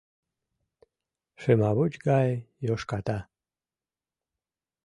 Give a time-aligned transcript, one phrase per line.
[1.41, 2.29] Шымавуч гае
[2.67, 3.17] йошката